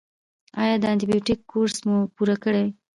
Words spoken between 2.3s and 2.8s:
کړی؟